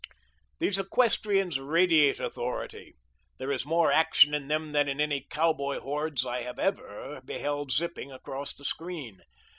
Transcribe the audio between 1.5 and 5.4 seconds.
radiate authority. There is more action in them than in any